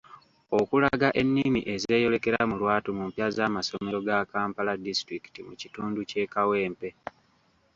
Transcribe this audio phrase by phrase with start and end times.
[0.59, 6.89] Okulaga ennimi ezeeyolekera mu lwatu mu mpya z'amasomero ga Kampala disitulikiti mu kitundu ky'eKawempe